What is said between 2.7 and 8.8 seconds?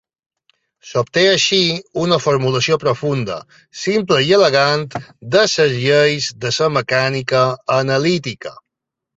profunda, simple i elegant de les lleis de la mecànica analítica.